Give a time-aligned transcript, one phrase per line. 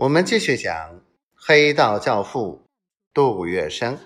[0.00, 0.98] 我们继续讲
[1.34, 2.64] 黑道教父
[3.12, 3.98] 杜月笙。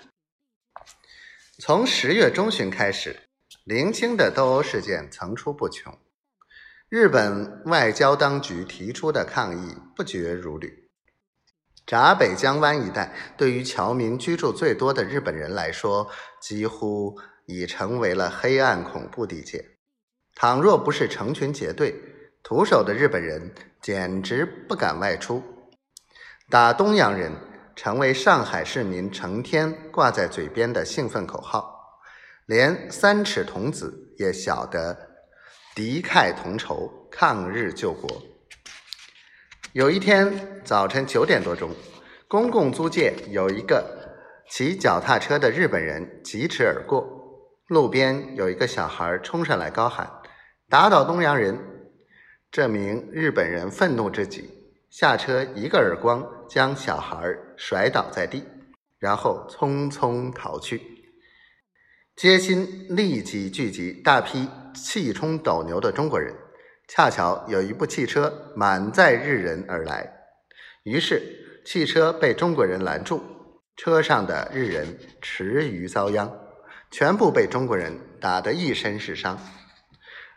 [1.60, 3.17] 从十月中旬开始，
[3.62, 5.96] 零星的斗殴事件层出不穷。
[6.88, 10.91] 日本外交当局提出的抗议不绝如缕。
[11.87, 17.16] 闸北江湾一带对于侨民居住最多的日本人来说，几乎
[17.47, 19.65] 已成为了黑暗恐怖地界。
[20.34, 21.95] 倘若不是成群结队，
[22.42, 25.41] 徒手的日本人简直不敢外出。
[26.51, 27.32] 打东洋人
[27.74, 31.98] 成为上海市民成天挂在嘴边的兴奋口号，
[32.46, 34.96] 连三尺童子也晓得
[35.74, 38.23] 敌忾同仇，抗日救国。
[39.73, 41.70] 有一天早晨九点多钟，
[42.28, 43.84] 公共租界有一个
[44.48, 47.09] 骑脚踏车的日本人疾驰而过，
[47.68, 50.09] 路边有一个小孩冲上来高喊
[50.68, 51.59] ：“打倒东洋人！”
[52.52, 54.63] 这名日本人愤怒之极。
[54.96, 58.44] 下车，一个耳光将小孩甩倒在地，
[59.00, 60.80] 然后匆匆逃去。
[62.14, 66.33] 街心立即聚集大批气冲斗牛的中国人，
[66.86, 70.09] 恰巧有一部汽车满载日人而来，
[70.84, 71.20] 于是
[71.67, 73.20] 汽车被中国人拦住，
[73.77, 76.33] 车上的日人池鱼遭殃，
[76.92, 79.36] 全部被中国人打得一身是伤。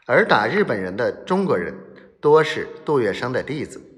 [0.07, 1.75] 而打日本人的中国人
[2.19, 3.93] 多是杜月笙的弟子。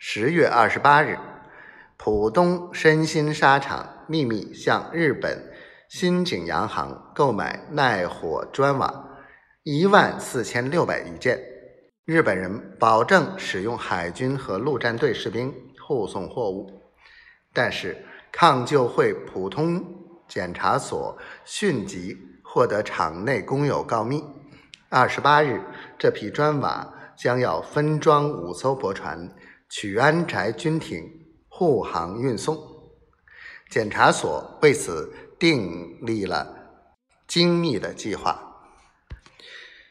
[0.00, 1.18] 十月二十八日，
[1.96, 5.52] 浦东深兴沙场秘密向日本
[5.88, 9.18] 新景洋行购买耐火砖瓦
[9.64, 11.40] 一万四千六百余件，
[12.04, 15.52] 日本人保证使用海军和陆战队士兵
[15.84, 16.80] 护送货物，
[17.52, 17.96] 但是
[18.30, 19.84] 抗救会普通
[20.28, 24.22] 检查所迅即获得场内工友告密，
[24.90, 25.60] 二十八日
[25.98, 29.28] 这批砖瓦将要分装五艘驳船。
[29.68, 31.04] 取安宅军艇
[31.48, 32.58] 护航运送，
[33.70, 36.54] 检查所为此订立了
[37.26, 38.44] 精密的计划。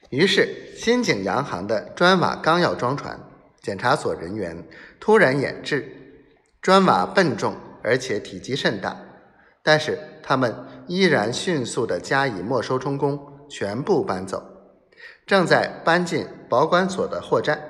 [0.09, 3.19] 于是，新景洋行的砖瓦刚要装船，
[3.61, 4.67] 检查所人员
[4.99, 6.25] 突然研制
[6.61, 8.97] 砖瓦笨重而且体积甚大，
[9.61, 10.55] 但是他们
[10.87, 14.41] 依然迅速的加以没收充公，全部搬走。
[15.25, 17.61] 正在搬进保管所的货站，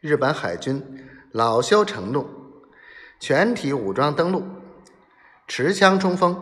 [0.00, 1.06] 日本海军。
[1.32, 2.26] 恼羞成怒，
[3.20, 4.42] 全体武装登陆，
[5.46, 6.36] 持枪冲锋。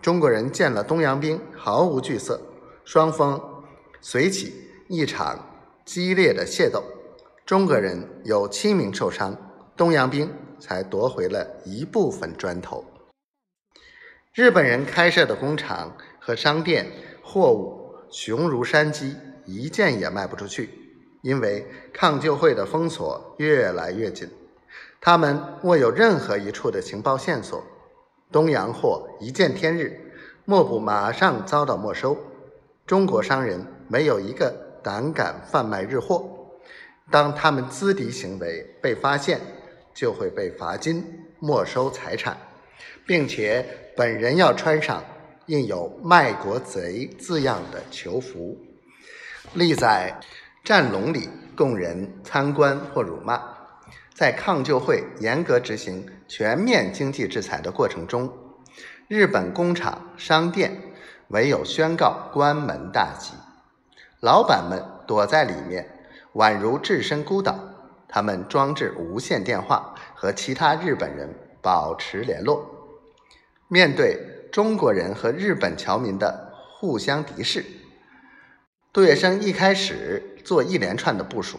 [0.00, 2.40] 中国人见了东洋兵，毫无惧色，
[2.86, 3.62] 双方
[4.00, 5.46] 随起一场
[5.84, 6.82] 激烈的械斗。
[7.44, 9.36] 中国人有七名受伤，
[9.76, 12.82] 东洋兵才夺回了一部分砖头。
[14.32, 16.90] 日本人开设的工厂和商店
[17.22, 19.14] 货物雄如山鸡，
[19.44, 20.79] 一件也卖不出去。
[21.22, 24.28] 因为抗救会的封锁越来越紧，
[25.00, 27.62] 他们握有任何一处的情报线索，
[28.32, 30.12] 东洋货一见天日，
[30.46, 32.16] 莫不马上遭到没收。
[32.86, 34.50] 中国商人没有一个
[34.82, 36.26] 胆敢贩卖日货，
[37.10, 39.40] 当他们资敌行为被发现，
[39.92, 41.04] 就会被罚金、
[41.38, 42.36] 没收财产，
[43.06, 43.64] 并且
[43.94, 45.04] 本人要穿上
[45.46, 48.56] 印有“卖国贼”字样的囚服，
[49.52, 50.18] 立在。
[50.62, 53.40] 战笼里供人参观或辱骂，
[54.14, 58.32] 在抗救会严格执行全面经济制裁的过程中，
[59.08, 60.76] 日本工厂、商店
[61.28, 63.32] 唯有宣告关门大吉，
[64.20, 65.88] 老板们躲在里面，
[66.34, 67.58] 宛如置身孤岛。
[68.12, 71.32] 他们装置无线电话和其他日本人
[71.62, 72.68] 保持联络。
[73.68, 74.18] 面对
[74.50, 77.64] 中国人和日本侨民的互相敌视。
[78.92, 81.58] 杜月笙一开始做一连串的部署，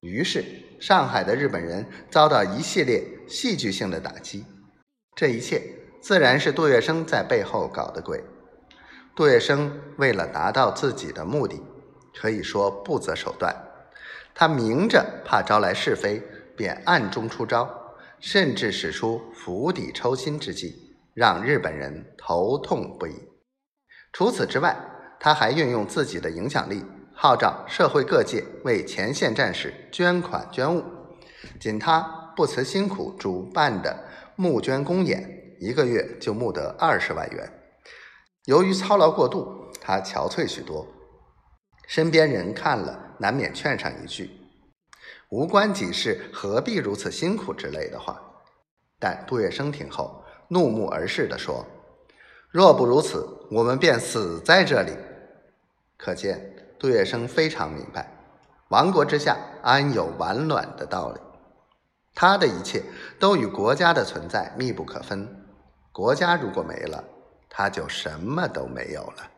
[0.00, 0.44] 于是
[0.80, 4.44] 上海的日本人遭到一系列戏剧性的打击。
[5.14, 5.62] 这一切
[6.02, 8.22] 自然是杜月笙在背后搞的鬼。
[9.14, 11.60] 杜月笙为了达到自己的目的，
[12.14, 13.54] 可以说不择手段。
[14.34, 16.22] 他明着怕招来是非，
[16.54, 23.14] 便暗中出招，甚至使出釜底抽薪之计，让日本人头痛不已。
[24.12, 24.76] 除此之外，
[25.18, 26.84] 他还运用自己的影响力，
[27.18, 30.84] 号召社会各界为前线战士捐款捐物。
[31.58, 32.00] 仅他
[32.36, 34.04] 不辞辛苦主办的
[34.36, 37.50] 募捐公演，一个月就募得二十万元。
[38.44, 40.86] 由于操劳过度，他憔悴许多。
[41.88, 44.30] 身边人看了，难免劝上一句
[45.30, 48.20] ：“无关己事，何必如此辛苦？”之类的话。
[48.98, 51.64] 但杜月笙听后，怒目而视地说。
[52.50, 54.92] 若不如此，我们便死在这里。
[55.96, 58.10] 可见杜月笙非常明白，
[58.68, 61.20] 亡国之下安有完卵的道理。
[62.14, 62.82] 他的一切
[63.18, 65.28] 都与国家的存在密不可分。
[65.92, 67.04] 国家如果没了，
[67.48, 69.30] 他就什么都没有了。